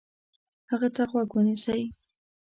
هغه 0.69 0.89
ته 0.95 1.03
غوږ 1.11 1.29
ونیسئ، 1.33 1.81